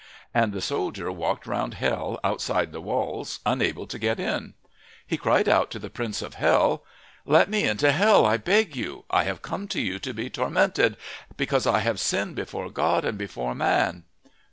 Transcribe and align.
And 0.33 0.51
the 0.51 0.61
soldier 0.61 1.11
walked 1.11 1.45
round 1.45 1.75
hell 1.75 2.19
outside 2.23 2.71
the 2.71 2.81
walls, 2.81 3.39
unable 3.45 3.85
to 3.85 3.99
get 3.99 4.19
in. 4.19 4.55
He 5.05 5.15
cried 5.15 5.47
out 5.47 5.69
to 5.69 5.77
the 5.77 5.91
Prince 5.91 6.23
of 6.23 6.33
Hell: 6.33 6.83
"Let 7.23 7.51
me 7.51 7.65
into 7.65 7.91
hell, 7.91 8.25
I 8.25 8.37
beg 8.37 8.75
you. 8.75 9.05
I 9.11 9.25
have 9.25 9.43
come 9.43 9.67
to 9.67 9.79
you 9.79 9.99
to 9.99 10.11
be 10.11 10.27
tormented, 10.27 10.97
because 11.37 11.67
I 11.67 11.81
have 11.81 11.99
sinned 11.99 12.33
before 12.33 12.71
God 12.71 13.05
and 13.05 13.15
before 13.15 13.53
man." 13.53 14.05